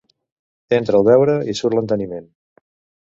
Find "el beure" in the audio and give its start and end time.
1.01-1.35